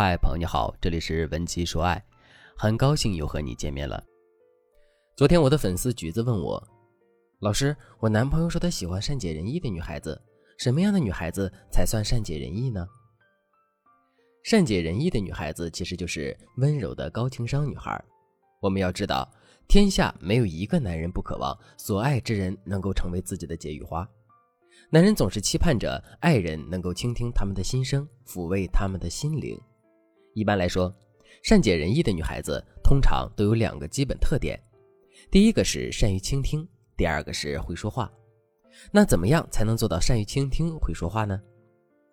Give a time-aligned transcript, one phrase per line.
[0.00, 2.00] 嗨，朋友你好，这里是文姬说爱，
[2.56, 4.00] 很高兴又和你见面了。
[5.16, 6.68] 昨天我的粉丝橘子问我，
[7.40, 10.22] 老师，我男朋友说他喜欢善解人意的女孩子，
[10.56, 12.86] 什么样的女孩子才算善解人意呢？
[14.44, 18.00] 善解人意的女孩子其实就是温柔的高情商女孩。
[18.60, 19.28] 我们要知道，
[19.66, 24.08] 天下没有一个男人不渴望所爱之人能够成为自己的解语花。
[24.90, 29.60] 男人总是期盼着爱人能够倾听他们的心声，抚慰他们的心灵。
[30.38, 30.94] 一般来说，
[31.42, 34.58] 善解人意的女孩子通常都有两个基本特点：
[35.32, 36.66] 第一个是善于倾听，
[36.96, 38.08] 第二个是会说话。
[38.92, 41.40] 那怎么样才能做到善于倾听、会说话呢？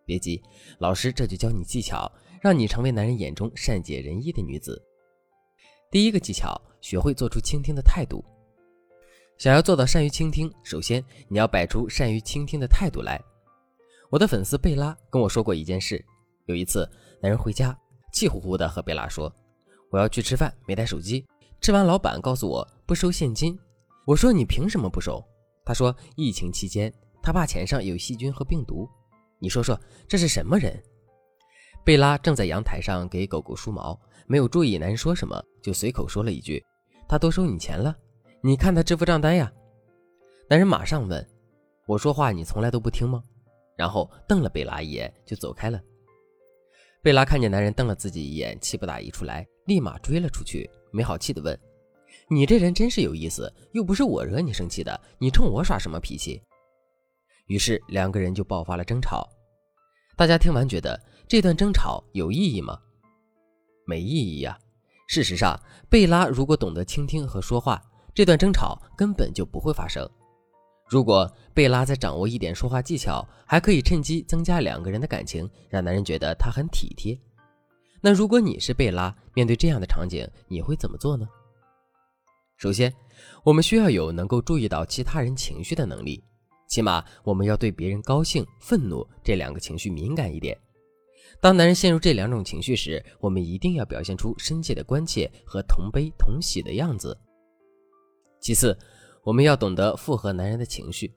[0.06, 0.42] 别急，
[0.80, 2.12] 老师这就教你技巧，
[2.42, 4.82] 让你成为男人眼中善解人意的女子。
[5.92, 8.26] 第一个技巧，学会做出倾听的态度。
[9.38, 13.22] 想要做到善于倾听，首先你要摆出善于倾听的态度来。
[14.10, 16.04] 我的粉丝贝拉跟我说过一件事：
[16.46, 16.90] 有一次，
[17.22, 17.78] 男人回家
[18.16, 19.30] 气呼呼的和贝拉说
[19.92, 21.26] ：“我要去吃饭，没带手机。
[21.60, 23.60] 吃完，老板告诉我不收现金。
[24.08, 25.22] 我说你凭什么不收？
[25.66, 28.88] 他说疫情期间他怕钱上有细菌和病毒。
[29.38, 30.82] 你说说这是什么人？”
[31.84, 36.66] 贝拉正在阳台上给狗狗梳毛，没有注意男人说什么，就随口说了一句
[37.10, 37.94] ：“他多收你钱了。”
[38.42, 39.52] 你看他支付账单呀，
[40.50, 41.28] 男人马上问
[41.86, 43.22] ：“我说话你从来都不听吗？”
[43.76, 45.82] 然后瞪了贝拉一眼就走开了。
[47.06, 51.56] 贝拉看见男人瞪了自己一眼，气不打一处来，立马追了出去，没好气的问
[52.32, 56.42] ：“你这人真是有意思，又不是我惹你生气的，你冲我耍什么脾气？”
[57.46, 59.30] 于是两个人就爆发了争吵。
[60.18, 62.80] 大家听完觉得这段争吵有意义吗？
[63.86, 64.58] 没意义呀。
[65.08, 65.56] 事实上，
[65.88, 67.80] 贝拉如果懂得倾听和说话。
[68.16, 70.10] 这段争吵根本就不会发生。
[70.88, 77.18] 如果贝拉再掌握一点说话技巧，还可以趁机增加两个人的感情，让男人觉得她很体贴。
[78.02, 81.28] 那如果你是贝拉，面对这样的场景，你会怎么做呢？
[82.58, 82.94] 首先，
[83.44, 86.24] 我们需要有能够注意到其他人情绪的能力，
[86.70, 90.56] 起码我们要对别人高兴、愤怒这两个情绪敏感一点。
[91.42, 97.18] 当男人陷入这两种情绪时，我们一定要表现出深切的关切和同悲同喜的样子。
[98.40, 98.78] 其次，
[99.26, 101.12] 我们要懂得附和男人的情绪。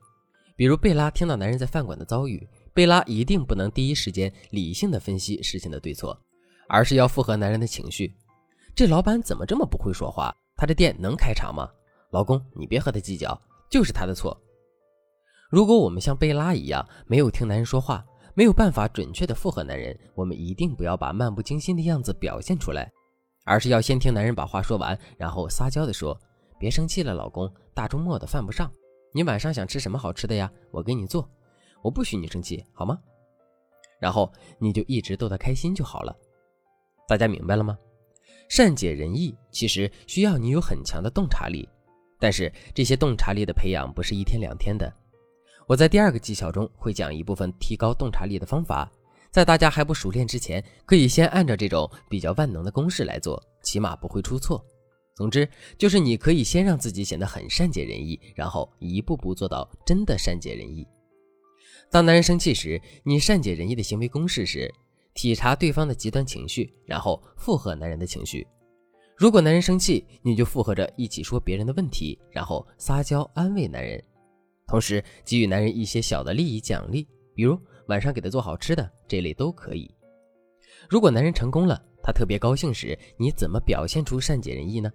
[0.57, 6.19] 比如贝拉听到男人在饭馆的遭遇，贝拉一定不能第一时间理性的分析事情的对错，
[6.71, 8.11] 而是要附和男人的情绪。
[8.75, 10.35] 这老板怎么这么不会说话？
[10.57, 11.69] 他的店能开长吗？
[12.11, 13.39] 老公，你别和他计较，
[13.71, 14.35] 就是他的错。
[15.51, 18.03] 如果我们像贝拉一样没有听男人说话，
[18.33, 22.91] 没有办法准确的附和男人，我们一定不要把漫不经心的样子表现出来，
[23.45, 26.19] 而是要先听男人把话说完，然后撒娇的说。
[26.59, 27.51] 别生气了，老公。
[27.73, 28.71] 大周末的犯不上。
[29.13, 30.51] 你晚上想吃什么好吃的呀？
[30.71, 31.29] 我给你做。
[31.83, 32.99] 我不许你生气，好吗？
[34.01, 36.17] 然后你就一直逗他开心就好了。
[37.07, 37.79] 大家明白了吗？
[38.49, 41.69] 善解人意其实需要你有很强的洞察力，
[42.19, 44.93] 但是这些洞察力的培养不是一天两天的。
[45.67, 48.91] 我在第二个技巧中会讲一部分提高洞察力的方法，
[49.31, 54.65] 在大家还不熟练之前，可以先按照这种比较万能的公式来做，起码不会出错。
[55.19, 60.87] 总之，就是你可以先让自己显得很善解人意，然后一步步做到真的善解人意。
[61.91, 64.73] 当男人生气时，你善解人意的行为公式是：
[65.15, 68.47] 体察对方的极端情绪，然后附和男人的情绪。
[69.17, 74.01] 如果男人生气，你就附和着一起说别人的问题，然后撒娇安慰男人，
[74.69, 77.59] 同时给予男人一些小的利益奖励，比如
[77.89, 79.93] 晚上给他做好吃的，这类都可以。
[80.89, 84.89] 如果男人成功了，他特别高兴时，你怎么表现出善解人意呢？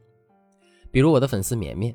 [0.94, 1.92] 比如我的粉丝绵绵，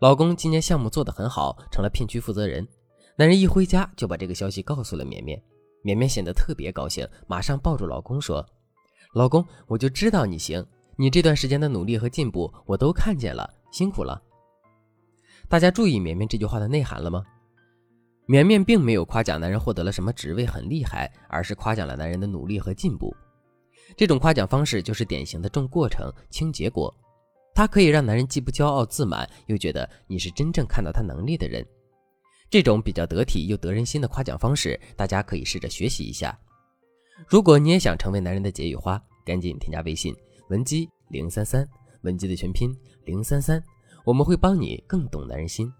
[0.00, 2.66] 老公今年项目做得很好，成了片区负责人。
[3.14, 5.38] 男人一回家就把这个消息告诉了绵绵，
[5.82, 8.42] 绵绵显得特别高兴，马上抱住老公说
[9.12, 10.64] ：“老公，我就知道你行，
[10.96, 14.18] 你这段时间的努力和进步我都看见了，辛苦了。”
[15.46, 17.22] 大家注意绵绵这句话的内涵了吗？
[18.24, 23.14] 绵绵并没有夸奖男人获得了什么职位很厉害，而是夸奖了男人的努力和进步。
[23.94, 26.90] 这种夸奖方式就是典型的重过程轻结果。
[27.54, 31.64] 它可以让男人既不骄傲自满，又觉得你是真正看到他能力的人。
[32.48, 36.38] 这种比较得体又得人心的夸奖方式，大家可以试着学习一下。
[37.28, 40.14] 如果你也想成为男人的解语花，赶紧添加微信
[40.48, 41.68] 文姬零三三，
[42.02, 43.62] 文姬的全拼零三三，
[44.04, 45.70] 我们会帮你更懂男人心。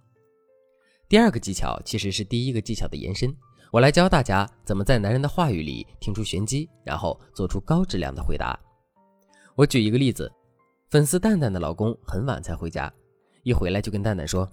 [1.09, 3.35] 第二个技巧其实是第一个技巧的延伸，
[3.71, 8.59] 我来教大家怎么在男人的话语里听出玄机，然后做出高质量的回答。
[9.57, 10.31] 我举一个例子。
[10.93, 12.93] 粉丝蛋蛋的老公很晚才回家，
[13.45, 14.47] 一回来就跟蛋蛋说：“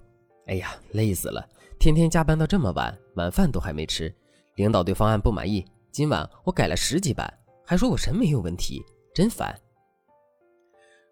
[0.48, 1.46] 哎呀，累死了，
[1.78, 4.10] 天天加班到这么晚，晚饭都还没吃。
[4.56, 7.30] 领导对方案不满意，今晚我改了十几版，
[7.66, 8.82] 还说我审美有问题，
[9.14, 9.54] 真烦。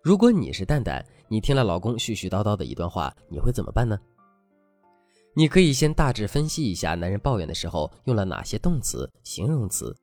[0.01, 3.99] 如果你是蛋蛋，你听了老公絮絮叨叨的一段话，你会怎么办呢？
[5.33, 9.93] 你可以先大致分析一下男人抱怨的时候用了哪些动词、形容词，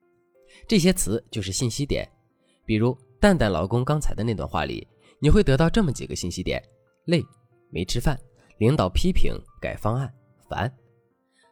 [0.68, 2.06] 这些词就是信息点。
[2.66, 4.86] 比如蛋蛋老公刚才的那段话里，
[5.24, 6.62] 你会得到这么几个信息点：
[7.06, 7.24] 累、
[7.70, 8.14] 没吃饭、
[8.58, 10.12] 领导批评、改方案、
[10.50, 10.70] 烦。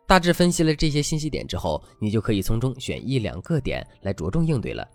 [0.06, 4.86] 大致分析了这些信息点之后，你就可以从中选一两个点来着重应对了。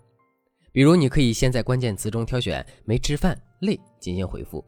[0.70, 4.64] 比如，你可以先在关键词中挑选“没吃饭”“累”进行回复。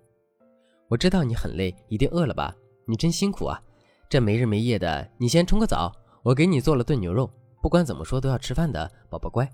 [0.89, 2.53] 我知道你很累，一定饿了吧？
[2.89, 3.63] 你真辛苦啊！
[4.09, 7.31] 这没日没夜的，你先冲个澡，我给你做了炖牛肉。
[7.63, 9.49] 不管怎么说都要吃饭的，宝宝乖。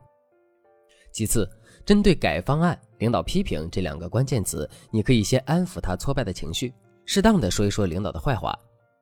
[1.13, 1.47] 其次，
[1.85, 6.73] 针对改方案、领导批评这两个关键词，你可以先安抚他挫败的情绪，
[7.05, 8.57] 适当的说一说领导的坏话。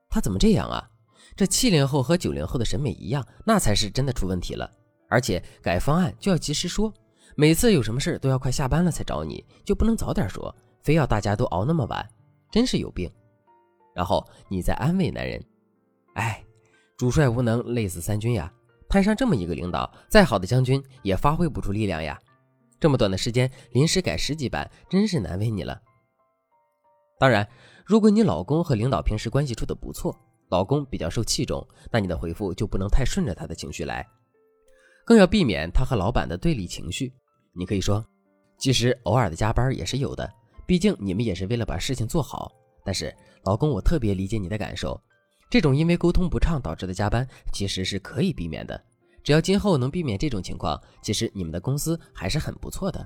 [0.08, 0.88] 他怎么这样啊？
[1.36, 4.70] 这七零后和九零后的审美一样，那才是真的出问题了。
[5.08, 6.92] 而且改方案就要及时说，
[7.36, 12.08] 每次有什么事都要快下班了才找你，就不能早点说，非要大家都熬那么晚，
[12.50, 13.10] 真是有病。
[13.94, 15.42] 然后你再安慰男人，
[16.14, 16.44] 哎，
[16.96, 18.52] 主帅无能，累死三军呀！
[18.88, 22.20] 摊上这么一个领导，再好的将军也发挥不出力量呀！
[22.84, 25.80] 这么短的时间临时改十几版，真是难为你了。
[27.18, 27.48] 当然，
[27.86, 30.14] 如果你老公和领导平时关系处的不错，
[30.50, 34.06] 老公比较受器重，那你的回复就不能太顺着他的情绪来，
[35.06, 37.10] 更要避免他和老板的对立情绪。
[37.54, 38.04] 你可以说，
[38.58, 40.30] 其实偶尔的加班也是有的，
[40.66, 42.52] 毕竟你们也是为了把事情做好。
[42.84, 43.10] 但是，
[43.44, 45.00] 老公，我特别理解你的感受。
[45.48, 48.78] 这种因为沟通不畅导致的加班，其实是可以避免的。
[49.24, 53.04] 只要今后能避免这种情况，其实你们的公司还是很不错的。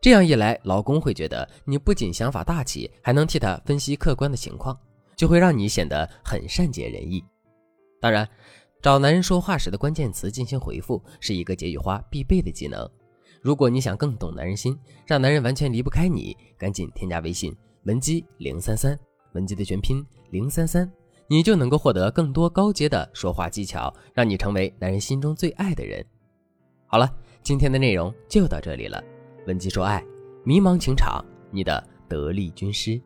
[0.00, 4.76] 这样一来，老公会觉得你不仅想法大气，还能替他分析客观的情况，
[5.14, 7.22] 就会让你显得很善解人意。
[8.00, 8.28] 当然，
[8.80, 12.88] 找男人说话时的关键词进行回复，是一个解语花必备的技能。
[13.42, 17.54] 如果你想更懂男人心，让男人完全离不开你，赶紧添加微信。
[17.84, 18.98] 文姬零三三，
[19.34, 20.90] 文姬的全拼零三三，
[21.28, 26.04] 你就能够获得更多高阶的说话技巧，让你成为男人心中最爱的人。
[26.86, 27.12] 好了，
[27.42, 29.02] 今天的内容就到这里了。
[29.46, 30.04] 文姬说爱，
[30.44, 33.00] 迷茫情场，你的得力军师。